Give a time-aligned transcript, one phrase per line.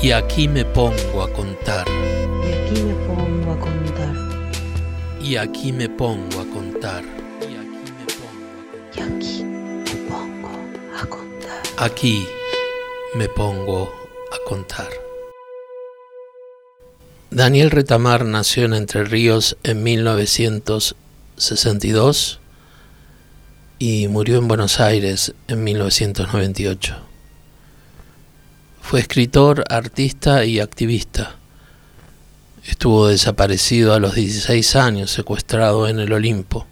[0.00, 1.84] Y aquí me pongo a contar.
[1.88, 4.14] Y aquí me pongo a contar.
[5.20, 7.02] Y aquí me pongo a contar.
[7.42, 7.56] Y
[9.00, 10.50] aquí me pongo
[10.96, 11.60] a contar.
[11.78, 12.28] Aquí
[13.16, 13.92] me pongo
[14.32, 14.86] a contar.
[17.30, 22.38] Daniel Retamar nació en Entre Ríos en 1962
[23.80, 27.07] y murió en Buenos Aires en 1998.
[28.88, 31.34] Fue escritor, artista y activista.
[32.64, 36.66] Estuvo desaparecido a los 16 años, secuestrado en el Olimpo.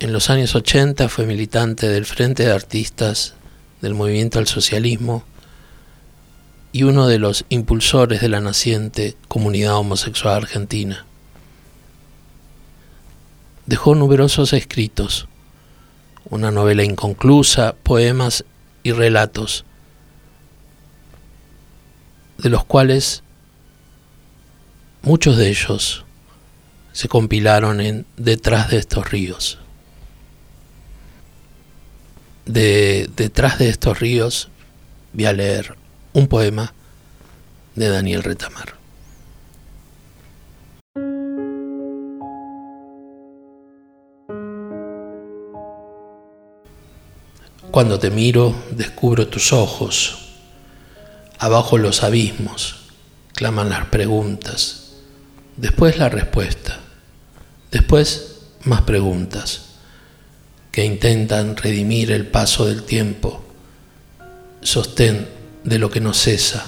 [0.00, 3.36] En los años 80 fue militante del Frente de Artistas,
[3.80, 5.24] del Movimiento al Socialismo
[6.72, 11.06] y uno de los impulsores de la naciente comunidad homosexual argentina.
[13.64, 15.26] Dejó numerosos escritos,
[16.28, 18.44] una novela inconclusa, poemas
[18.82, 19.64] y relatos,
[22.38, 23.22] de los cuales
[25.02, 26.04] muchos de ellos
[26.92, 29.58] se compilaron en Detrás de estos ríos.
[32.46, 34.48] De Detrás de estos ríos
[35.12, 35.76] voy a leer
[36.12, 36.72] un poema
[37.74, 38.74] de Daniel Retamar.
[47.70, 50.27] Cuando te miro, descubro tus ojos.
[51.38, 52.76] Abajo los abismos,
[53.34, 54.92] claman las preguntas.
[55.56, 56.80] Después la respuesta.
[57.70, 59.62] Después más preguntas
[60.72, 63.42] que intentan redimir el paso del tiempo.
[64.62, 65.28] Sostén
[65.64, 66.66] de lo que no cesa.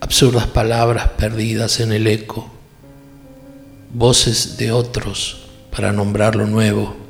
[0.00, 2.50] Absurdas palabras perdidas en el eco.
[3.92, 5.38] Voces de otros
[5.70, 7.08] para nombrar lo nuevo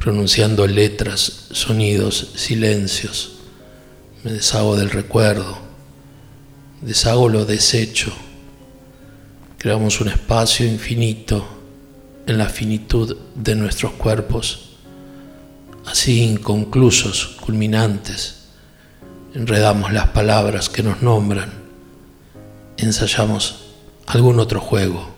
[0.00, 3.39] pronunciando letras, sonidos, silencios.
[4.22, 5.56] Me deshago del recuerdo,
[6.82, 8.12] deshago lo deshecho.
[9.56, 11.42] Creamos un espacio infinito
[12.26, 14.76] en la finitud de nuestros cuerpos,
[15.86, 18.48] así inconclusos, culminantes.
[19.34, 21.54] Enredamos las palabras que nos nombran,
[22.76, 23.68] ensayamos
[24.06, 25.08] algún otro juego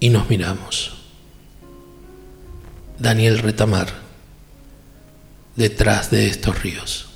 [0.00, 0.92] y nos miramos.
[2.98, 3.88] Daniel Retamar,
[5.56, 7.13] detrás de estos ríos.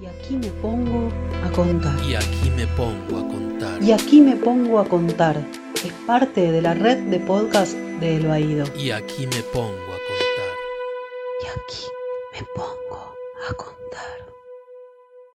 [0.00, 1.10] Y aquí me pongo
[1.44, 2.02] a contar.
[2.08, 3.82] Y aquí me pongo a contar.
[3.82, 5.36] Y aquí me pongo a contar.
[5.84, 8.64] Es parte de la red de podcast de El Baído.
[8.78, 10.56] Y aquí me pongo a contar.
[11.42, 11.84] Y aquí
[12.32, 13.14] me pongo
[13.46, 14.26] a contar.